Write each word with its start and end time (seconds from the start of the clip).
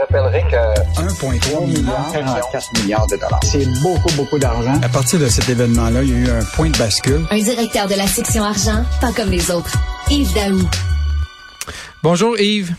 rappellerai 0.00 0.42
que 0.50 1.00
1,3 1.00 1.66
milliard, 1.66 2.10
44 2.12 2.66
milliards 2.82 3.06
de 3.06 3.16
dollars. 3.16 3.40
c'est 3.44 3.66
beaucoup, 3.82 4.12
beaucoup 4.16 4.38
d'argent. 4.38 4.74
À 4.82 4.88
partir 4.88 5.18
de 5.18 5.28
cet 5.28 5.48
événement-là, 5.48 6.02
il 6.02 6.10
y 6.10 6.12
a 6.14 6.16
eu 6.18 6.30
un 6.30 6.44
point 6.56 6.70
de 6.70 6.78
bascule. 6.78 7.24
Un 7.30 7.38
directeur 7.38 7.86
de 7.88 7.94
la 7.94 8.06
section 8.06 8.44
argent, 8.44 8.84
pas 9.00 9.12
comme 9.12 9.30
les 9.30 9.50
autres. 9.50 9.72
Yves 10.10 10.32
Daou. 10.34 10.60
Bonjour 12.02 12.38
Yves. 12.38 12.72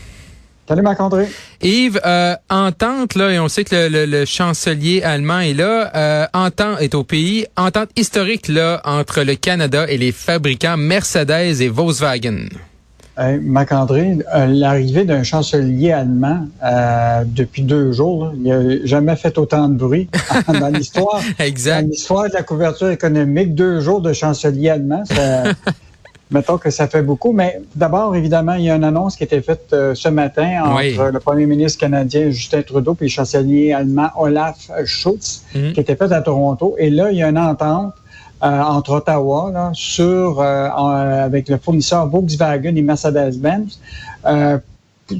Salut 0.68 0.82
Marc-André. 0.82 1.26
Yves, 1.62 2.00
euh, 2.06 2.36
entente, 2.48 3.16
là, 3.16 3.30
et 3.32 3.40
on 3.40 3.48
sait 3.48 3.64
que 3.64 3.74
le, 3.74 3.88
le- 3.88 4.06
le 4.06 4.24
chancelier 4.24 5.02
allemand 5.02 5.40
est 5.40 5.52
là, 5.52 5.90
euh, 5.96 6.26
entente 6.32 6.80
est 6.80 6.94
au 6.94 7.02
pays, 7.02 7.44
entente 7.56 7.88
historique 7.96 8.46
là 8.46 8.80
entre 8.84 9.22
le 9.22 9.34
Canada 9.34 9.86
et 9.88 9.98
les 9.98 10.12
fabricants 10.12 10.76
Mercedes 10.76 11.60
et 11.60 11.68
Volkswagen. 11.68 12.46
Marc-André, 13.42 14.18
euh, 14.34 14.46
l'arrivée 14.46 15.04
d'un 15.04 15.22
chancelier 15.22 15.92
allemand 15.92 16.46
euh, 16.64 17.22
depuis 17.26 17.62
deux 17.62 17.92
jours, 17.92 18.26
là, 18.26 18.32
il 18.34 18.42
n'a 18.42 18.86
jamais 18.86 19.16
fait 19.16 19.36
autant 19.38 19.68
de 19.68 19.74
bruit 19.74 20.08
dans 20.48 20.68
l'histoire. 20.68 21.20
Dans 21.38 21.44
Exact. 21.44 21.82
l'histoire 21.88 22.28
de 22.28 22.34
la 22.34 22.42
couverture 22.42 22.90
économique, 22.90 23.54
deux 23.54 23.80
jours 23.80 24.00
de 24.00 24.12
chancelier 24.12 24.70
allemand, 24.70 25.04
ça, 25.04 25.44
mettons 26.30 26.56
que 26.58 26.70
ça 26.70 26.86
fait 26.86 27.02
beaucoup. 27.02 27.32
Mais 27.32 27.60
d'abord, 27.74 28.14
évidemment, 28.16 28.54
il 28.54 28.64
y 28.64 28.70
a 28.70 28.76
une 28.76 28.84
annonce 28.84 29.16
qui 29.16 29.24
a 29.24 29.26
été 29.26 29.42
faite 29.42 29.66
euh, 29.72 29.94
ce 29.94 30.08
matin 30.08 30.62
entre 30.64 30.76
Oui. 30.76 30.96
le 31.12 31.18
premier 31.20 31.46
ministre 31.46 31.78
canadien 31.80 32.30
Justin 32.30 32.62
Trudeau 32.62 32.96
et 33.00 33.04
le 33.04 33.08
chancelier 33.10 33.72
allemand 33.72 34.08
Olaf 34.16 34.70
Scholz, 34.84 35.42
Mhm. 35.54 35.72
qui 35.72 35.80
était 35.80 35.96
faite 35.96 36.12
à 36.12 36.22
Toronto. 36.22 36.74
Et 36.78 36.88
là, 36.90 37.10
il 37.10 37.18
y 37.18 37.22
a 37.22 37.28
une 37.28 37.38
entente 37.38 37.94
euh, 38.42 38.62
entre 38.76 38.92
Ottawa 38.92 39.50
là, 39.52 39.70
sur 39.74 40.40
euh, 40.40 40.68
en- 40.76 40.88
avec 40.88 41.48
le 41.48 41.56
fournisseur 41.58 42.06
Volkswagen 42.08 42.74
et 42.76 42.82
Mercedes-Benz. 42.82 43.78
euh, 44.26 44.58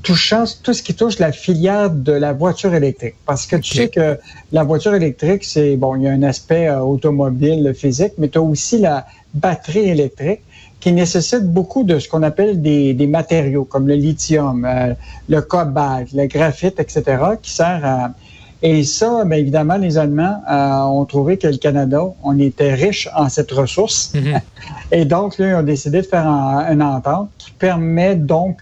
touchant 0.05 0.45
tout 0.63 0.73
ce 0.73 0.83
qui 0.85 0.95
touche 0.95 1.19
la 1.19 1.33
filière 1.33 1.91
de 1.91 2.13
la 2.13 2.33
voiture 2.33 2.73
électrique. 2.75 3.17
Parce 3.27 3.45
que 3.45 3.57
tu 3.57 3.75
sais 3.75 3.89
que 3.89 4.19
la 4.53 4.63
voiture 4.63 4.95
électrique, 4.95 5.43
c'est 5.45 5.77
bon, 5.77 5.97
il 5.97 6.03
y 6.03 6.07
a 6.09 6.13
un 6.13 6.23
aspect 6.23 6.69
euh, 6.69 6.79
automobile 6.81 7.75
physique, 7.75 8.13
mais 8.17 8.29
tu 8.29 8.39
as 8.39 8.43
aussi 8.43 8.79
la 8.79 9.07
batterie 9.35 9.89
électrique 9.89 10.43
qui 10.79 10.93
nécessite 10.93 11.45
beaucoup 11.53 11.83
de 11.83 11.99
ce 11.99 12.09
qu'on 12.09 12.23
appelle 12.23 12.63
des, 12.63 12.95
des 12.95 13.07
matériaux 13.09 13.65
comme 13.65 13.89
le 13.89 13.95
lithium, 13.95 14.65
euh, 14.65 14.95
le 15.29 15.41
cobalt, 15.43 16.09
le 16.15 16.27
graphite, 16.27 16.79
etc., 16.79 17.03
qui 17.43 17.51
sert 17.51 17.81
à... 17.85 18.11
Et 18.63 18.85
ça, 18.85 19.25
bien 19.25 19.39
évidemment, 19.39 19.77
les 19.77 19.97
Allemands 19.97 20.43
euh, 20.51 20.81
ont 20.83 21.05
trouvé 21.07 21.39
que 21.39 21.47
le 21.47 21.57
Canada, 21.57 22.03
on 22.23 22.39
était 22.39 22.75
riche 22.75 23.09
en 23.17 23.29
cette 23.29 23.51
ressource. 23.53 24.13
Mhm. 24.15 24.41
Et 24.93 25.05
donc, 25.05 25.39
là, 25.39 25.49
ils 25.51 25.55
ont 25.55 25.63
décidé 25.63 26.03
de 26.03 26.07
faire 26.07 26.27
un- 26.29 26.71
une 26.73 26.83
entente 26.83 27.31
qui 27.39 27.51
permet 27.53 28.17
donc 28.17 28.59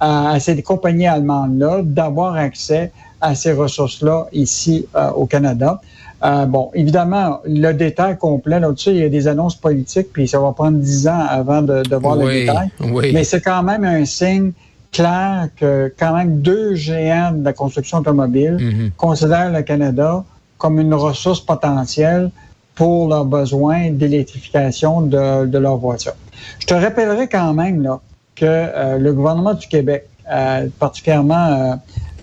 à, 0.00 0.30
à 0.32 0.40
ces 0.40 0.60
compagnies 0.62 1.06
allemandes-là 1.06 1.80
d'avoir 1.82 2.34
accès 2.36 2.92
à 3.20 3.34
ces 3.34 3.52
ressources-là 3.52 4.26
ici 4.32 4.86
euh, 4.96 5.10
au 5.10 5.26
Canada. 5.26 5.80
Euh, 6.24 6.46
bon, 6.46 6.70
évidemment, 6.74 7.40
le 7.44 7.72
détail 7.72 8.16
complet, 8.16 8.58
là-dessus, 8.60 8.90
il 8.90 8.96
y 8.98 9.02
a 9.04 9.08
des 9.08 9.26
annonces 9.28 9.56
politiques, 9.56 10.08
puis 10.12 10.26
ça 10.28 10.38
va 10.40 10.52
prendre 10.52 10.78
dix 10.78 11.06
ans 11.08 11.24
avant 11.28 11.62
de, 11.62 11.82
de 11.82 11.96
voir 11.96 12.16
le 12.16 12.32
détail. 12.32 12.68
oui. 12.80 13.10
Mais 13.12 13.24
c'est 13.24 13.40
quand 13.40 13.62
même 13.62 13.84
un 13.84 14.04
signe 14.04 14.52
clair 14.92 15.48
que 15.56 15.92
quand 15.98 16.14
même 16.14 16.40
deux 16.40 16.74
géants 16.74 17.32
de 17.32 17.44
la 17.44 17.52
construction 17.52 17.98
automobile 17.98 18.56
Mhm. 18.60 18.90
considèrent 18.96 19.50
le 19.50 19.62
Canada 19.62 20.24
comme 20.58 20.78
une 20.78 20.94
ressource 20.94 21.40
potentielle 21.40 22.30
pour 22.74 23.08
leurs 23.08 23.24
besoins 23.24 23.90
d'électrification 23.90 25.00
de, 25.02 25.46
de 25.46 25.58
leurs 25.58 25.76
voitures. 25.78 26.14
Je 26.60 26.66
te 26.66 26.74
rappellerai 26.74 27.28
quand 27.28 27.52
même 27.54 27.82
là, 27.82 28.00
que 28.36 28.44
euh, 28.46 28.98
le 28.98 29.12
gouvernement 29.12 29.54
du 29.54 29.66
Québec, 29.66 30.08
euh, 30.30 30.66
particulièrement 30.78 31.46
euh, 31.48 31.74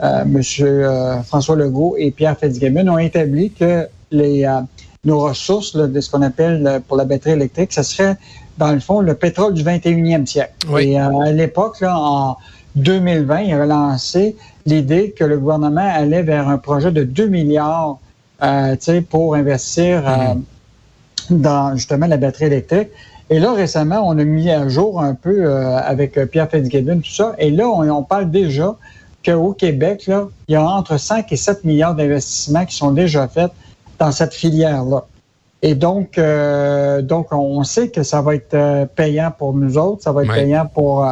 euh, 0.03 0.21
M. 0.23 0.41
euh, 0.61 1.21
François 1.23 1.55
Legault 1.55 1.95
et 1.97 2.11
Pierre 2.11 2.37
Fitzgibbon, 2.37 2.87
ont 2.87 2.97
établi 2.97 3.51
que 3.51 3.87
les, 4.11 4.45
euh, 4.45 4.61
nos 5.05 5.19
ressources 5.19 5.75
là, 5.75 5.87
de 5.87 5.99
ce 6.01 6.09
qu'on 6.09 6.21
appelle 6.21 6.81
pour 6.87 6.97
la 6.97 7.05
batterie 7.05 7.31
électrique, 7.31 7.71
ce 7.73 7.83
serait 7.83 8.15
dans 8.57 8.71
le 8.71 8.79
fond 8.79 8.99
le 9.01 9.13
pétrole 9.13 9.53
du 9.53 9.63
21e 9.63 10.25
siècle. 10.25 10.53
Oui. 10.69 10.91
Et 10.93 10.99
euh, 10.99 11.19
à 11.19 11.31
l'époque, 11.31 11.79
là, 11.81 11.95
en 11.97 12.37
2020, 12.79 13.39
il 13.41 13.53
avait 13.53 13.65
lancé 13.67 14.35
l'idée 14.65 15.11
que 15.17 15.23
le 15.23 15.37
gouvernement 15.37 15.87
allait 15.93 16.23
vers 16.23 16.47
un 16.49 16.57
projet 16.57 16.91
de 16.91 17.03
2 17.03 17.27
milliards 17.27 17.99
euh, 18.43 18.71
tu 18.75 18.77
sais, 18.85 19.01
pour 19.01 19.35
investir 19.35 20.03
euh, 20.07 20.33
dans 21.29 21.75
justement 21.75 22.07
la 22.07 22.17
batterie 22.17 22.45
électrique. 22.45 22.89
Et 23.29 23.39
là, 23.39 23.53
récemment, 23.53 24.01
on 24.07 24.17
a 24.17 24.23
mis 24.23 24.49
à 24.49 24.67
jour 24.69 25.01
un 25.01 25.13
peu 25.13 25.45
euh, 25.45 25.77
avec 25.77 26.17
euh, 26.17 26.25
Pierre 26.25 26.49
Fitzgibbon, 26.49 26.99
tout 26.99 27.11
ça. 27.11 27.35
Et 27.37 27.51
là, 27.51 27.67
on, 27.67 27.87
on 27.89 28.03
parle 28.03 28.31
déjà 28.31 28.75
qu'au 29.23 29.53
Québec, 29.53 30.07
là, 30.07 30.27
il 30.47 30.53
y 30.53 30.55
a 30.55 30.63
entre 30.63 30.97
5 30.97 31.31
et 31.31 31.35
7 31.35 31.63
milliards 31.63 31.93
d'investissements 31.95 32.65
qui 32.65 32.75
sont 32.75 32.91
déjà 32.91 33.27
faits 33.27 33.51
dans 33.99 34.11
cette 34.11 34.33
filière-là. 34.33 35.05
Et 35.61 35.75
donc, 35.75 36.17
euh, 36.17 37.01
donc, 37.01 37.27
on 37.33 37.63
sait 37.63 37.89
que 37.89 38.01
ça 38.01 38.21
va 38.21 38.33
être 38.35 38.85
payant 38.95 39.31
pour 39.37 39.53
nous 39.53 39.77
autres, 39.77 40.03
ça 40.03 40.11
va 40.11 40.23
être 40.23 40.29
Ouais. 40.29 40.43
payant 40.43 40.65
pour... 40.65 41.05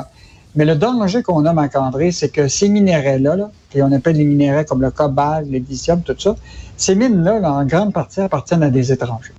mais 0.57 0.65
le 0.65 0.75
danger 0.75 1.23
qu'on 1.23 1.45
a, 1.45 1.53
Marc-André, 1.53 2.11
c'est 2.11 2.29
que 2.29 2.49
ces 2.49 2.67
minéraux-là, 2.67 3.35
là, 3.37 3.49
qu'on 3.73 3.91
appelle 3.93 4.17
les 4.17 4.25
minéraux 4.25 4.65
comme 4.65 4.81
le 4.81 4.91
cobalt, 4.91 5.47
le 5.49 5.59
lithium, 5.59 6.01
tout 6.01 6.15
ça, 6.19 6.35
ces 6.75 6.95
mines-là, 6.95 7.39
là, 7.39 7.53
en 7.53 7.63
grande 7.65 7.93
partie, 7.93 8.19
appartiennent 8.19 8.63
à 8.63 8.69
des 8.69 8.91
étrangers. 8.91 9.31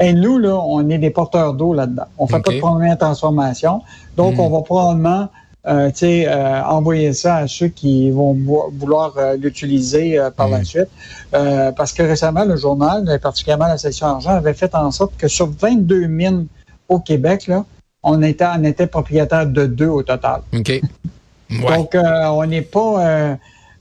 Et 0.00 0.12
nous, 0.12 0.38
là, 0.38 0.54
on 0.54 0.88
est 0.88 0.98
des 0.98 1.10
porteurs 1.10 1.52
d'eau 1.54 1.74
là-dedans. 1.74 2.04
On 2.18 2.26
fait 2.26 2.36
OK. 2.36 2.44
pas 2.46 2.52
de 2.52 2.58
première 2.60 2.96
transformation. 2.98 3.82
Donc, 4.16 4.36
Mm. 4.36 4.40
on 4.40 4.50
va 4.50 4.60
probablement 4.62 5.28
euh, 5.68 5.88
tu 5.90 5.96
sais, 5.96 6.28
euh, 6.28 6.62
envoyer 6.62 7.12
ça 7.12 7.38
à 7.38 7.48
ceux 7.48 7.66
qui 7.66 8.08
vont 8.12 8.34
vou- 8.34 8.70
vouloir 8.78 9.14
euh, 9.16 9.36
l'utiliser 9.36 10.16
euh, 10.16 10.30
par 10.30 10.48
la 10.48 10.60
Mm. 10.60 10.64
suite. 10.64 10.88
Euh, 11.34 11.72
parce 11.72 11.92
que 11.92 12.04
récemment, 12.04 12.44
le 12.44 12.54
journal, 12.56 13.10
et 13.12 13.18
particulièrement 13.18 13.66
la 13.66 13.76
section 13.76 14.06
argent, 14.06 14.30
avait 14.30 14.54
fait 14.54 14.72
en 14.76 14.92
sorte 14.92 15.16
que 15.18 15.26
sur 15.26 15.48
22 15.50 16.06
mines 16.06 16.46
au 16.88 17.00
Québec, 17.00 17.48
là, 17.48 17.64
on 18.08 18.22
était, 18.22 18.46
on 18.58 18.62
était 18.64 18.86
propriétaire 18.86 19.46
de 19.46 19.66
deux 19.66 19.88
au 19.88 20.02
total. 20.02 20.40
OK. 20.54 20.68
Ouais. 20.68 21.76
Donc, 21.76 21.94
euh, 21.94 22.24
on 22.28 22.46
n'est 22.46 22.62
pas, 22.62 22.92
euh, 23.06 23.34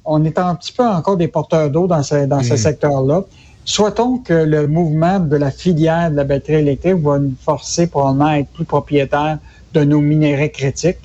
on 0.03 0.25
est 0.25 0.37
un 0.39 0.55
petit 0.55 0.73
peu 0.73 0.83
encore 0.85 1.15
des 1.17 1.27
porteurs 1.27 1.69
d'eau 1.69 1.85
dans 1.87 2.01
ce, 2.03 2.25
dans 2.25 2.41
ce 2.41 2.51
Mhm. 2.53 2.57
secteur-là. 2.57 3.23
Souhaitons 3.63 4.17
que 4.19 4.33
le 4.33 4.67
mouvement 4.67 5.19
de 5.19 5.37
la 5.37 5.51
filière 5.51 6.11
de 6.11 6.15
la 6.15 6.23
batterie 6.23 6.55
électrique 6.65 6.95
va 7.01 7.17
nous 7.19 7.33
forcer 7.43 7.87
probablement 7.87 8.25
à 8.25 8.39
être 8.39 8.49
plus 8.49 8.65
propriétaire 8.65 9.37
de 9.73 9.83
nos 9.83 10.01
minéraux 10.01 10.49
critiques. 10.49 10.97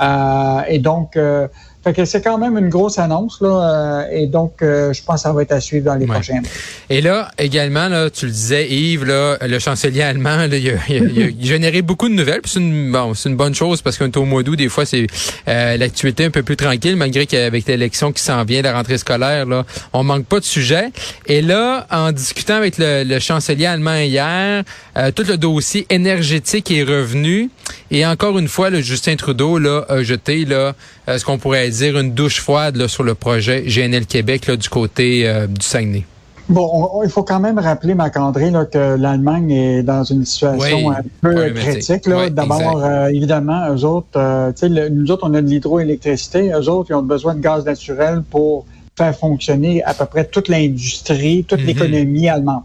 Euh, 0.00 0.60
et 0.68 0.78
donc, 0.78 1.16
euh, 1.16 1.48
fait 1.84 1.92
que 1.92 2.04
c'est 2.04 2.22
quand 2.22 2.38
même 2.38 2.56
une 2.58 2.68
grosse 2.68 2.98
annonce, 2.98 3.40
là. 3.40 3.48
euh, 3.48 4.04
et 4.12 4.26
donc, 4.26 4.62
euh, 4.62 4.92
je 4.92 5.02
pense 5.02 5.16
que 5.16 5.20
ça 5.22 5.32
va 5.32 5.42
être 5.42 5.52
à 5.52 5.60
suivre 5.60 5.86
dans 5.86 5.94
les 5.94 6.06
Ouais. 6.06 6.12
prochains 6.14 6.34
mois. 6.34 6.50
Et 6.90 7.00
là, 7.00 7.30
également, 7.38 7.88
là, 7.88 8.08
tu 8.10 8.26
le 8.26 8.30
disais, 8.32 8.68
Yves, 8.68 9.04
là, 9.04 9.38
le 9.40 9.58
chancelier 9.58 10.02
allemand, 10.02 10.36
là, 10.36 10.56
il, 10.56 10.70
a, 10.70 10.72
il 10.88 10.96
a- 10.96 11.08
il 11.10 11.22
a 11.22 11.28
généré 11.46 11.82
beaucoup 11.82 12.08
de 12.08 12.14
nouvelles. 12.14 12.40
C'est 12.44 12.60
une, 12.60 12.92
bon, 12.92 13.14
c'est 13.14 13.28
une 13.28 13.36
bonne 13.36 13.54
chose 13.54 13.80
parce 13.82 13.96
qu'on 13.98 14.06
est 14.06 14.16
au 14.16 14.24
mois 14.24 14.42
d'août, 14.42 14.56
des 14.56 14.68
fois, 14.68 14.84
c'est 14.86 15.06
euh, 15.48 15.76
l'actualité 15.76 16.24
un 16.26 16.30
peu 16.30 16.42
plus 16.42 16.56
tranquille, 16.56 16.96
malgré 16.96 17.26
qu'avec 17.26 17.66
l'élection 17.66 18.12
qui 18.12 18.22
s'en 18.22 18.44
vient, 18.44 18.62
la 18.62 18.72
rentrée 18.74 18.98
scolaire, 18.98 19.46
là, 19.46 19.64
on 19.92 20.02
manque 20.04 20.26
pas 20.26 20.40
de 20.40 20.44
sujets. 20.44 20.90
Et 21.26 21.42
là, 21.42 21.86
en 21.90 22.12
discutant 22.12 22.54
avec 22.54 22.78
le, 22.78 23.04
le 23.04 23.18
chancelier 23.18 23.66
allemand 23.66 23.96
hier, 23.96 24.62
euh, 24.96 25.10
tout 25.12 25.24
le 25.28 25.36
dossier 25.36 25.86
énergétique 25.90 26.70
est 26.70 26.82
revenu. 26.84 27.50
Et 27.90 28.04
encore 28.04 28.38
une 28.38 28.48
fois, 28.48 28.68
le 28.70 28.80
Justin 28.80 29.16
Trudeau 29.16 29.58
là, 29.58 29.84
a 29.88 30.02
jeté 30.02 30.44
là, 30.44 30.74
euh, 31.08 31.18
ce 31.18 31.24
qu'on 31.24 31.38
pourrait 31.38 31.68
dire 31.70 31.98
une 31.98 32.12
douche 32.12 32.40
froide 32.40 32.76
là, 32.76 32.86
sur 32.88 33.02
le 33.02 33.14
projet 33.14 33.62
GNL 33.66 34.06
Québec 34.06 34.46
là, 34.46 34.56
du 34.56 34.68
côté 34.68 35.26
euh, 35.28 35.46
du 35.46 35.64
Saguenay. 35.64 36.04
Bon, 36.50 36.68
on- 36.72 36.98
on- 36.98 37.02
il 37.02 37.10
faut 37.10 37.22
quand 37.24 37.40
même 37.40 37.58
rappeler, 37.58 37.94
Marc-André, 37.94 38.50
que 38.72 38.96
l'Allemagne 38.96 39.50
est 39.50 39.82
dans 39.82 40.02
une 40.04 40.24
situation 40.24 40.86
Oui, 40.88 40.94
un 40.96 41.02
peu 41.20 41.50
critique. 41.50 42.02
Oui, 42.06 42.30
D'abord, 42.30 42.82
euh, 42.82 43.08
évidemment, 43.08 43.68
eux 43.74 43.84
autres, 43.84 44.08
euh, 44.16 44.50
le- 44.62 44.88
nous 44.88 45.10
autres, 45.10 45.28
on 45.28 45.34
a 45.34 45.42
de 45.42 45.46
l'hydroélectricité. 45.46 46.50
Eux 46.52 46.68
autres, 46.70 46.90
ils 46.90 46.94
ont 46.94 47.02
besoin 47.02 47.34
de 47.34 47.40
gaz 47.40 47.64
naturel 47.66 48.22
pour 48.30 48.64
faire 48.96 49.14
fonctionner 49.16 49.82
à 49.84 49.92
peu 49.94 50.06
près 50.06 50.24
toute 50.24 50.48
l'industrie, 50.48 51.44
toute 51.46 51.60
Mhm. 51.60 51.66
l'économie 51.66 52.28
allemande. 52.30 52.62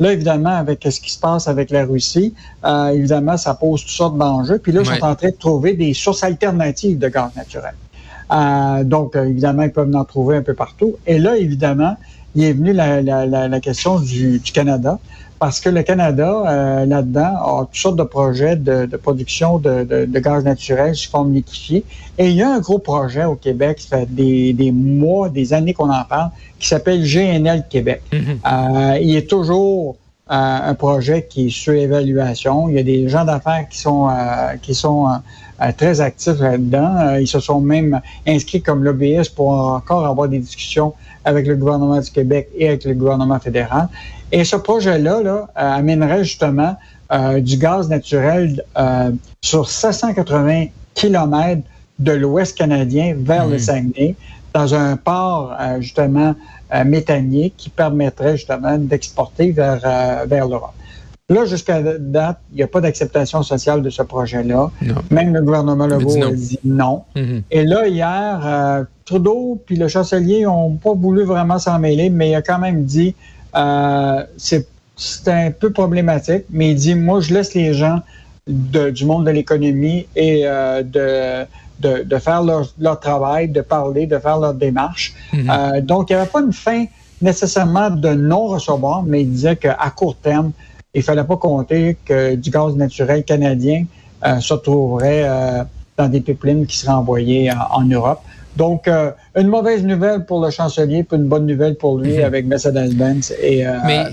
Là, 0.00 0.12
évidemment, 0.12 0.56
avec 0.56 0.84
ce 0.90 1.00
qui 1.00 1.12
se 1.12 1.18
passe 1.20 1.46
avec 1.46 1.70
la 1.70 1.84
Russie, 1.84 2.34
euh, 2.64 2.88
évidemment, 2.88 3.36
ça 3.36 3.54
pose 3.54 3.82
toutes 3.82 3.90
sortes 3.90 4.18
d'enjeux. 4.18 4.58
Puis 4.58 4.72
là, 4.72 4.80
ils 4.82 4.88
Ouais. 4.88 4.98
sont 4.98 5.06
en 5.06 5.14
train 5.14 5.30
de 5.30 5.36
trouver 5.36 5.74
des 5.74 5.94
sources 5.94 6.24
alternatives 6.24 6.98
de 6.98 7.08
gaz 7.08 7.30
naturel. 7.36 7.74
Euh, 8.32 8.84
donc, 8.84 9.14
euh, 9.14 9.24
évidemment, 9.24 9.62
ils 9.62 9.72
peuvent 9.72 9.94
en 9.94 10.04
trouver 10.04 10.36
un 10.36 10.42
peu 10.42 10.54
partout. 10.54 10.96
Et 11.06 11.18
là, 11.18 11.36
évidemment, 11.36 11.96
il 12.34 12.42
est 12.44 12.52
venu 12.52 12.72
la, 12.72 13.00
la, 13.02 13.26
la, 13.26 13.46
la 13.48 13.60
question 13.60 14.00
du, 14.00 14.40
du 14.40 14.52
Canada, 14.52 14.98
parce 15.44 15.60
que 15.60 15.68
le 15.68 15.82
Canada, 15.82 16.42
euh, 16.46 16.86
là-dedans, 16.86 17.20
a 17.20 17.66
toutes 17.66 17.76
sortes 17.76 17.96
de 17.96 18.02
projets 18.02 18.56
de, 18.56 18.86
de 18.86 18.96
production 18.96 19.58
de, 19.58 19.84
de, 19.84 20.06
de 20.06 20.18
gaz 20.18 20.42
naturel 20.42 20.94
sous 20.94 21.10
forme 21.10 21.34
liquéfiée. 21.34 21.84
Et 22.16 22.30
il 22.30 22.34
y 22.34 22.40
a 22.40 22.50
un 22.50 22.60
gros 22.60 22.78
projet 22.78 23.26
au 23.26 23.34
Québec, 23.34 23.78
ça 23.78 23.98
fait 23.98 24.14
des, 24.14 24.54
des 24.54 24.72
mois, 24.72 25.28
des 25.28 25.52
années 25.52 25.74
qu'on 25.74 25.90
en 25.90 26.04
parle, 26.04 26.30
qui 26.58 26.66
s'appelle 26.66 27.02
GNL 27.02 27.66
Québec. 27.68 28.00
Mhm. 28.10 28.20
Euh, 28.20 28.98
il 29.02 29.14
est 29.16 29.28
toujours 29.28 29.96
euh, 30.30 30.70
un 30.70 30.74
projet 30.74 31.26
qui 31.28 31.48
est 31.48 31.50
sur 31.50 31.74
évaluation. 31.74 32.70
Il 32.70 32.76
y 32.76 32.78
a 32.78 32.82
des 32.82 33.06
gens 33.10 33.26
d'affaires 33.26 33.66
qui 33.68 33.78
sont 33.78 34.08
euh, 34.08 34.56
qui 34.62 34.74
sont 34.74 35.08
très 35.76 36.00
actifs 36.00 36.40
là-dedans. 36.40 37.16
ils 37.20 37.28
se 37.28 37.38
sont 37.38 37.60
même 37.60 38.00
inscrits 38.26 38.62
comme 38.62 38.82
lobbyistes 38.82 39.34
pour 39.34 39.50
encore 39.50 40.06
avoir 40.06 40.26
des 40.28 40.38
discussions 40.38 40.94
avec 41.24 41.46
le 41.46 41.56
gouvernement 41.56 42.00
du 42.00 42.10
Québec 42.10 42.48
et 42.56 42.68
avec 42.68 42.84
le 42.84 42.94
gouvernement 42.94 43.38
fédéral. 43.38 43.88
Et 44.34 44.44
ce 44.44 44.56
projet-là 44.56 45.22
là, 45.22 45.48
amènerait 45.54 46.24
justement 46.24 46.76
du 47.38 47.56
gaz 47.56 47.88
naturel 47.88 48.64
sur 49.40 49.70
780 49.70 50.66
kilomètres 50.94 51.62
de 52.00 52.12
l'Ouest 52.12 52.58
canadien 52.58 53.14
vers 53.16 53.46
le 53.46 53.56
mmh. 53.56 53.60
Saguenay, 53.60 54.16
dans 54.52 54.74
un 54.74 54.96
port 54.96 55.56
justement 55.78 56.34
méthanier 56.84 57.52
qui 57.56 57.70
permettrait 57.70 58.36
justement 58.36 58.76
d'exporter 58.76 59.52
vers, 59.52 60.26
vers 60.26 60.48
l'Europe. 60.48 60.74
Là, 61.30 61.46
jusqu'à 61.46 61.80
date, 61.80 62.38
il 62.52 62.56
n'y 62.56 62.62
a 62.62 62.66
pas 62.66 62.82
d'acceptation 62.82 63.42
sociale 63.42 63.80
de 63.80 63.88
ce 63.88 64.02
projet-là. 64.02 64.70
Même 65.10 65.32
le 65.32 65.40
gouvernement 65.40 65.86
Legault 65.86 66.22
a 66.22 66.30
dit 66.30 66.58
non. 66.64 67.04
Mm-hmm. 67.16 67.42
Et 67.50 67.64
là, 67.64 67.88
hier, 67.88 68.42
euh, 68.44 68.84
Trudeau 69.06 69.58
puis 69.64 69.76
le 69.76 69.88
chancelier 69.88 70.42
n'ont 70.42 70.72
pas 70.72 70.92
voulu 70.92 71.24
vraiment 71.24 71.58
s'en 71.58 71.78
mêler, 71.78 72.10
mais 72.10 72.30
il 72.30 72.34
a 72.34 72.42
quand 72.42 72.58
même 72.58 72.84
dit 72.84 73.14
euh, 73.56 74.24
c'est 74.36 75.28
un 75.28 75.50
peu 75.50 75.70
problématique, 75.72 76.44
mais 76.50 76.70
il 76.70 76.76
dit 76.76 76.94
moi, 76.94 77.20
je 77.20 77.34
laisse 77.34 77.54
les 77.54 77.74
gens 77.74 78.00
du 78.46 79.04
monde 79.04 79.24
de 79.26 79.30
l'économie 79.30 80.06
et 80.14 80.42
euh, 80.44 80.82
de, 80.82 81.46
de, 82.04 82.18
faire 82.18 82.42
leur, 82.42 83.00
travail, 83.00 83.48
de 83.48 83.60
parler, 83.62 84.06
de 84.06 84.18
faire 84.18 84.38
leur 84.38 84.54
démarche. 84.54 85.14
Mm-hmm. 85.32 85.80
donc, 85.80 86.10
il 86.10 86.14
n'y 86.14 86.20
avait 86.20 86.30
pas 86.30 86.40
une 86.40 86.52
fin 86.52 86.84
nécessairement 87.22 87.90
de 87.90 88.10
non-recevoir, 88.10 89.02
mais 89.02 89.22
il 89.22 89.30
disait 89.30 89.56
qu'à 89.56 89.90
court 89.96 90.16
terme, 90.16 90.52
il 90.94 91.02
fallait 91.02 91.24
pas 91.24 91.36
compter 91.36 91.96
que 92.04 92.34
du 92.36 92.50
gaz 92.50 92.74
naturel 92.76 93.24
canadien 93.24 93.84
euh, 94.24 94.40
se 94.40 94.54
trouverait 94.54 95.24
euh, 95.24 95.64
dans 95.96 96.08
des 96.08 96.20
pipelines 96.20 96.66
qui 96.66 96.76
seraient 96.76 96.92
envoyées 96.92 97.50
en 97.70 97.84
Europe. 97.84 98.20
Donc, 98.56 98.86
euh, 98.86 99.10
une 99.36 99.48
mauvaise 99.48 99.82
nouvelle 99.82 100.24
pour 100.24 100.44
le 100.44 100.50
chancelier, 100.50 101.02
puis 101.02 101.18
une 101.18 101.26
bonne 101.26 101.46
nouvelle 101.46 101.74
pour 101.74 101.98
lui 101.98 102.18
mhm. 102.18 102.24
avec 102.24 102.46
Mercedes-Benz 102.46 103.34
et 103.42 103.66
euh, 103.66 103.72
Mais, 103.84 104.04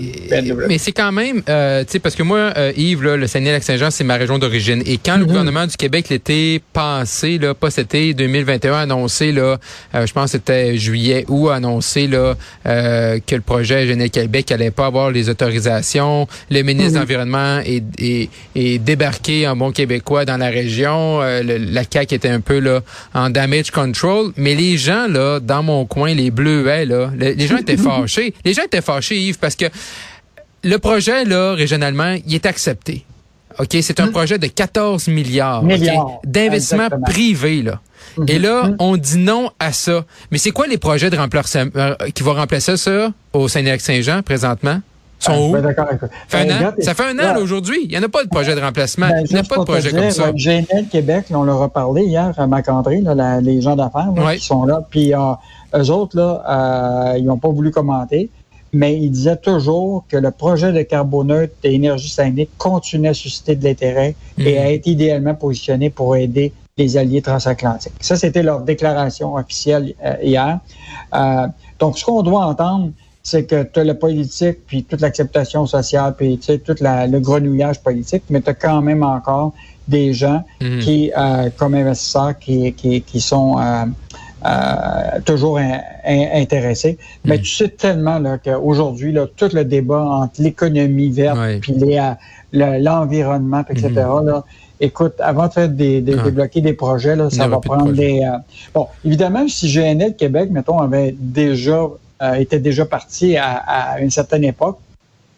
mais 0.68 0.78
c'est 0.78 0.92
quand 0.92 1.12
même, 1.12 1.42
euh, 1.48 1.84
tu 1.84 1.92
sais, 1.92 1.98
parce 2.00 2.16
que 2.16 2.24
moi, 2.24 2.52
euh, 2.56 2.72
Yves, 2.76 3.04
là, 3.04 3.16
le 3.16 3.26
Saguenay-Lac-Saint-Jean, 3.28 3.90
c'est 3.90 4.02
ma 4.02 4.16
région 4.16 4.38
d'origine. 4.38 4.82
Et 4.84 4.98
quand 4.98 5.16
le 5.16 5.22
mhm. 5.22 5.28
gouvernement 5.28 5.66
du 5.66 5.76
Québec 5.76 6.08
l'été 6.08 6.60
passé, 6.72 7.38
là, 7.38 7.54
pas 7.54 7.70
cet 7.70 7.94
été 7.94 8.14
2021, 8.14 8.72
a 8.72 8.78
annoncé, 8.80 9.30
là, 9.30 9.58
je 9.94 10.12
pense 10.12 10.32
que 10.32 10.38
c'était 10.38 10.76
juillet 10.76 11.24
ou 11.28 11.48
annoncé 11.48 12.08
là, 12.08 12.34
que 12.64 13.34
le 13.34 13.40
projet 13.40 13.86
Général 13.86 14.10
Québec 14.10 14.50
allait 14.50 14.70
pas 14.70 14.86
avoir 14.86 15.10
les 15.10 15.28
autorisations, 15.28 16.26
le 16.50 16.62
ministre 16.62 16.92
de 16.92 16.94
mhm. 16.94 17.00
l'Environnement 17.00 17.58
est, 17.60 17.84
est, 17.98 18.30
est, 18.56 18.78
débarqué 18.78 19.46
en 19.46 19.54
bon 19.56 19.70
québécois 19.70 20.24
dans 20.24 20.36
la 20.36 20.48
région. 20.48 21.20
la 21.20 21.82
CAQ 21.88 22.14
était 22.14 22.28
un 22.28 22.40
peu 22.40 22.58
là, 22.58 22.80
en 23.14 23.30
damage 23.30 23.70
control 23.70 24.31
mais 24.36 24.54
les 24.54 24.76
gens, 24.76 25.06
là, 25.08 25.40
dans 25.40 25.62
mon 25.62 25.86
coin, 25.86 26.14
les 26.14 26.30
bleuets, 26.30 26.84
là, 26.86 27.10
les 27.16 27.46
gens 27.46 27.58
étaient 27.58 27.76
fâchés. 27.76 28.34
Les 28.44 28.54
gens 28.54 28.62
étaient 28.62 28.82
fâchés, 28.82 29.18
Yves, 29.18 29.38
parce 29.38 29.56
que 29.56 29.66
le 30.64 30.76
projet, 30.78 31.24
là, 31.24 31.54
régionalement, 31.54 32.16
il 32.26 32.34
est 32.34 32.46
accepté. 32.46 33.04
OK? 33.58 33.76
C'est 33.82 34.00
un 34.00 34.04
hein? 34.04 34.12
projet 34.12 34.38
de 34.38 34.46
14 34.46 35.08
milliards, 35.08 35.64
d'investissement 36.24 36.88
privé, 37.06 37.62
là. 37.62 37.80
Mhm. 38.16 38.26
Et 38.28 38.38
là, 38.38 38.62
hein? 38.64 38.76
on 38.78 38.96
dit 38.96 39.18
non 39.18 39.50
à 39.58 39.72
ça. 39.72 40.04
Mais 40.30 40.38
c'est 40.38 40.50
quoi 40.50 40.66
les 40.66 40.78
projets 40.78 41.08
de 41.08 41.16
remplacement 41.16 41.70
euh, 41.76 41.94
qui 42.14 42.22
vont 42.22 42.34
remplacer 42.34 42.76
ça 42.76 43.12
au 43.32 43.48
Saint-Saint-Jean 43.48 44.22
présentement? 44.22 44.80
Sont 45.22 45.32
ah, 45.32 45.40
où? 45.40 45.52
Ben, 45.52 46.74
ça 46.80 46.94
fait 46.94 47.04
un 47.04 47.18
an 47.18 47.40
aujourd'hui. 47.40 47.80
Il 47.84 47.90
n'y 47.90 47.98
en 47.98 48.02
a 48.02 48.08
pas 48.08 48.24
de 48.24 48.28
projet 48.28 48.54
de 48.54 48.60
remplacement. 48.60 49.08
Ben, 49.08 49.24
il 49.28 49.32
n'y 49.32 49.38
a 49.38 49.42
pas 49.42 49.58
de 49.58 49.64
projet 49.64 49.90
comme 49.90 50.10
ça. 50.10 50.32
GNL 50.32 50.88
Québec, 50.90 51.26
on 51.30 51.44
leur 51.44 51.62
a 51.62 51.68
parlé 51.68 52.02
hier 52.02 52.32
à 52.36 52.46
Macandré, 52.46 53.02
les 53.42 53.60
gens 53.60 53.76
d'affaires 53.76 54.10
qui 54.34 54.44
sont 54.44 54.64
là. 54.64 54.84
Puis 54.88 55.14
euh, 55.14 55.18
eux 55.74 55.90
autres, 55.90 56.16
là, 56.16 56.42
euh, 56.48 57.18
ils 57.18 57.24
n'ont 57.24 57.38
pas 57.38 57.48
voulu 57.48 57.70
commenter. 57.70 58.30
Mais 58.74 58.96
ils 58.96 59.10
disaient 59.10 59.36
toujours 59.36 60.06
que 60.08 60.16
le 60.16 60.30
projet 60.30 60.72
de 60.72 60.80
carboneutre 60.80 61.52
d'énergie 61.62 62.08
Saguenay 62.08 62.48
continuait 62.56 63.10
à 63.10 63.14
susciter 63.14 63.54
de 63.54 63.64
l'intérêt 63.64 64.14
et 64.38 64.54
mhm. 64.54 64.62
a 64.62 64.68
été 64.70 64.90
idéalement 64.90 65.34
positionné 65.34 65.90
pour 65.90 66.16
aider 66.16 66.54
les 66.78 66.96
alliés 66.96 67.20
transatlantiques. 67.20 67.92
Ça, 68.00 68.16
c'était 68.16 68.42
leur 68.42 68.62
déclaration 68.62 69.34
officielle 69.34 69.92
euh, 70.02 70.14
hier. 70.22 70.58
donc, 71.78 71.98
ce 71.98 72.04
qu'on 72.06 72.22
doit 72.22 72.46
entendre, 72.46 72.92
c'est 73.22 73.44
que 73.44 73.62
tu 73.62 73.80
as 73.80 73.84
le 73.84 73.94
politique, 73.94 74.58
puis 74.66 74.82
toute 74.82 75.00
l'acceptation 75.00 75.66
sociale, 75.66 76.14
puis 76.16 76.38
tu 76.38 76.46
sais, 76.46 76.58
tout 76.58 76.74
le 76.80 77.18
grenouillage 77.20 77.80
politique, 77.80 78.24
mais 78.30 78.40
tu 78.40 78.50
as 78.50 78.54
quand 78.54 78.82
même 78.82 79.02
encore 79.02 79.52
des 79.88 80.12
gens 80.12 80.44
mhm. 80.60 80.78
qui, 80.80 81.12
euh, 81.16 81.50
comme 81.56 81.74
investisseurs, 81.74 82.38
qui, 82.38 82.72
qui, 82.72 83.02
qui 83.02 83.20
sont 83.20 83.58
euh, 83.58 83.84
euh, 84.44 85.20
toujours 85.24 85.60
intéressés. 86.04 86.98
Mais 87.24 87.36
mhm. 87.36 87.42
tu 87.42 87.50
sais 87.50 87.68
tellement 87.68 88.18
là, 88.18 88.38
qu'aujourd'hui, 88.38 89.12
là, 89.12 89.26
tout 89.36 89.50
le 89.52 89.64
débat 89.64 90.02
entre 90.02 90.42
l'économie 90.42 91.10
verte 91.10 91.38
puis 91.60 91.74
l'environnement, 92.52 93.64
etc., 93.70 93.88
mhm. 93.88 94.26
là, 94.26 94.44
écoute, 94.80 95.14
avant 95.20 95.46
de 95.46 95.52
faire 95.52 95.68
des, 95.68 96.00
des 96.00 96.16
débloquer 96.16 96.60
des 96.60 96.72
projets, 96.72 97.14
là, 97.14 97.30
ça 97.30 97.46
va 97.46 97.60
prendre 97.60 97.92
des... 97.92 98.28
bon, 98.74 98.88
évidemment, 99.04 99.46
si 99.46 99.72
GNL 99.72 100.16
Québec, 100.16 100.50
mettons, 100.50 100.80
avait 100.80 101.14
déjà 101.16 101.88
euh, 102.22 102.34
était 102.34 102.58
déjà 102.58 102.84
parti 102.84 103.36
à, 103.36 103.96
une 104.00 104.10
certaine 104.10 104.44
époque. 104.44 104.78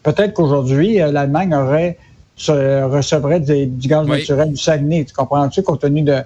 Peut-être 0.02 0.34
qu'aujourd'hui, 0.34 1.00
euh, 1.00 1.10
l'Allemagne 1.10 1.54
aurait 1.54 1.98
recevrait 2.36 3.40
du, 3.40 3.88
gaz 3.88 4.06
naturel 4.06 4.50
du 4.50 4.56
Saguenay. 4.56 5.04
Tu 5.04 5.14
comprends-tu, 5.14 5.62
compte 5.62 5.80
tenu 5.80 6.02
de 6.02 6.16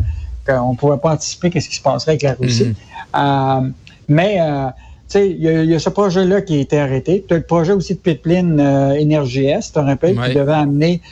qu'on 0.46 0.72
ne 0.72 0.76
pouvait 0.76 0.96
pas 0.96 1.12
anticiper 1.12 1.50
qu'est-ce 1.50 1.69
qui 1.69 1.76
se 1.76 1.82
passerait 1.82 2.12
avec 2.12 2.22
la 2.22 2.32
Russie. 2.32 2.75
Mm-hmm. 3.14 3.64
Euh, 3.66 3.70
mais 4.08 4.38
tu 4.38 5.19
sais, 5.19 5.31
il 5.31 5.43
y, 5.43 5.75
a 5.75 5.78
ce 5.78 5.90
projet-là 5.90 6.40
qui 6.40 6.56
a 6.56 6.60
été 6.60 6.78
arrêté. 6.78 7.25
Tu 7.28 7.34
as 7.34 7.37
le 7.37 7.43
projet 7.43 7.72
aussi 7.72 7.94
de 7.94 8.00
pipeline 8.00 8.58
Énergie 8.99 9.46
Est, 9.46 9.72
tu 9.72 9.78
rappelles, 9.78 10.19
qui 10.19 10.34
devait 10.34 10.52
amener 10.52 11.02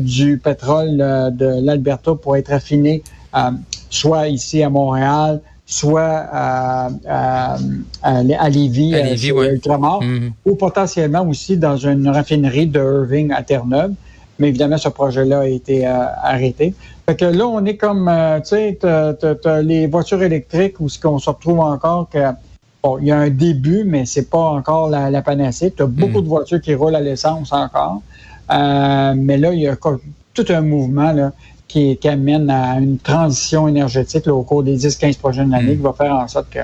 du 0.00 0.38
pétrole 0.38 0.96
de 0.96 1.64
l'Alberta 1.64 2.14
pour 2.14 2.36
être 2.36 2.52
affiné 2.52 3.02
soit 3.90 4.28
ici 4.28 4.62
à 4.62 4.70
Montréal, 4.70 5.40
soit 5.68 6.24
à, 6.32 6.88
à, 7.06 7.56
à, 8.02 8.48
Lévis, 8.48 8.94
à 8.94 9.02
Lévis 9.02 9.32
euh, 9.32 9.58
mhm. 10.00 10.32
ou 10.46 10.54
potentiellement 10.54 11.28
aussi 11.28 11.58
dans 11.58 11.76
une 11.76 12.08
raffinerie 12.08 12.66
de 12.66 12.80
Irving 12.80 13.32
à 13.32 13.42
Terre-Neuve. 13.42 13.92
Mais 14.38 14.48
évidemment, 14.48 14.78
ce 14.78 14.88
projet-là 14.88 15.40
a 15.40 15.46
été 15.46 15.86
euh, 15.86 16.06
arrêté. 16.22 16.72
Fait 17.04 17.16
que 17.16 17.26
là, 17.26 17.46
on 17.46 17.62
est 17.66 17.76
comme, 17.76 18.08
euh, 18.08 18.40
tu 18.40 18.56
sais, 18.56 18.78
les 19.62 19.86
voitures 19.88 20.22
électriques 20.22 20.80
où 20.80 20.88
ce 20.88 20.98
qu'on 20.98 21.18
se 21.18 21.28
retrouve 21.28 21.60
encore 21.60 22.08
que 22.08 22.18
Bon, 22.80 22.96
il 22.98 23.08
y 23.08 23.10
a 23.10 23.18
un 23.18 23.28
début, 23.28 23.82
mais 23.84 24.06
c'est 24.06 24.30
pas 24.30 24.38
encore 24.38 24.88
la, 24.88 25.10
la 25.10 25.20
panacée. 25.20 25.72
Tu 25.76 25.82
as 25.82 25.86
beaucoup 25.86 26.18
mhm. 26.18 26.22
de 26.22 26.28
voitures 26.28 26.60
qui 26.60 26.74
roulent 26.74 26.94
à 26.94 27.00
l'essence 27.00 27.52
encore. 27.52 28.00
mais 28.48 29.36
là, 29.36 29.52
il 29.52 29.60
y 29.60 29.68
a 29.68 29.76
tout 29.76 30.46
un 30.48 30.60
mouvement 30.60 31.12
là, 31.12 31.32
qui, 31.68 31.98
amène 32.04 32.50
à 32.50 32.78
une 32.78 32.98
transition 32.98 33.68
énergétique 33.68 34.26
au 34.26 34.42
cours 34.42 34.62
des 34.62 34.76
10-15 34.76 35.18
prochaines 35.18 35.54
années, 35.54 35.74
mm. 35.74 35.76
qui 35.76 35.82
va 35.82 35.92
faire 35.92 36.12
en 36.12 36.26
sorte 36.26 36.50
que 36.50 36.60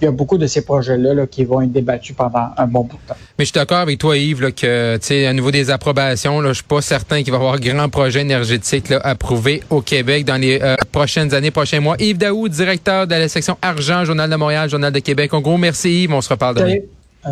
il 0.00 0.04
y 0.04 0.08
a 0.08 0.10
beaucoup 0.10 0.38
de 0.38 0.46
ces 0.46 0.62
projets-là 0.62 1.26
qui 1.26 1.44
vont 1.44 1.62
être 1.62 1.72
débattus 1.72 2.14
pendant 2.16 2.48
un 2.56 2.66
bon 2.66 2.82
bout 2.82 2.96
de 2.96 3.08
temps. 3.08 3.16
Mais 3.38 3.44
je 3.44 3.50
suis 3.50 3.54
d'accord 3.54 3.78
avec 3.78 3.98
toi, 3.98 4.16
Yves, 4.16 4.42
là, 4.42 4.50
que, 4.50 5.26
à 5.26 5.32
niveau 5.32 5.50
des 5.50 5.70
approbations, 5.70 6.40
là, 6.40 6.48
je 6.48 6.54
suis 6.54 6.64
pas 6.64 6.82
certain 6.82 7.22
qu'il 7.22 7.32
va 7.32 7.38
y 7.38 7.40
avoir 7.40 7.60
grand 7.60 7.88
projet 7.88 8.20
énergétique 8.20 8.88
là, 8.88 9.00
approuvé 9.02 9.62
au 9.70 9.80
Québec 9.80 10.24
dans 10.24 10.36
les 10.36 10.60
euh, 10.60 10.74
prochaines 10.90 11.32
années, 11.32 11.50
prochains 11.50 11.80
mois. 11.80 11.96
Yves 11.98 12.18
Daou, 12.18 12.48
directeur 12.48 13.06
de 13.06 13.14
la 13.14 13.28
section 13.28 13.56
Argent, 13.62 14.04
Journal 14.04 14.28
de 14.28 14.36
Montréal, 14.36 14.68
Journal 14.68 14.92
de 14.92 14.98
Québec. 14.98 15.32
En 15.32 15.40
gros, 15.40 15.56
merci 15.56 16.04
Yves. 16.04 16.12
On 16.12 16.20
se 16.20 16.28
reparle 16.28 16.56
demain. 16.56 16.76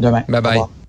Demain. 0.00 0.24
Bye 0.28 0.40
bye. 0.40 0.81